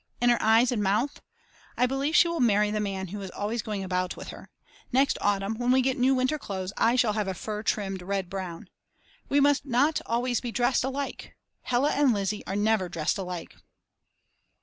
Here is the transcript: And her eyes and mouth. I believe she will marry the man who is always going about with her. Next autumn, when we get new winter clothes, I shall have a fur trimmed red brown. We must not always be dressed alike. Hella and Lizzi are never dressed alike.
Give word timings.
And 0.19 0.31
her 0.31 0.41
eyes 0.41 0.71
and 0.71 0.81
mouth. 0.81 1.21
I 1.77 1.85
believe 1.85 2.15
she 2.15 2.27
will 2.27 2.39
marry 2.39 2.71
the 2.71 2.79
man 2.79 3.09
who 3.09 3.21
is 3.21 3.29
always 3.29 3.61
going 3.61 3.83
about 3.83 4.17
with 4.17 4.29
her. 4.29 4.49
Next 4.91 5.15
autumn, 5.21 5.53
when 5.59 5.69
we 5.71 5.83
get 5.83 5.95
new 5.95 6.15
winter 6.15 6.39
clothes, 6.39 6.73
I 6.75 6.95
shall 6.95 7.13
have 7.13 7.27
a 7.27 7.35
fur 7.35 7.61
trimmed 7.61 8.01
red 8.01 8.27
brown. 8.27 8.71
We 9.29 9.39
must 9.39 9.63
not 9.63 10.01
always 10.07 10.41
be 10.41 10.51
dressed 10.51 10.83
alike. 10.83 11.35
Hella 11.61 11.91
and 11.91 12.15
Lizzi 12.15 12.41
are 12.47 12.55
never 12.55 12.89
dressed 12.89 13.19
alike. 13.19 13.55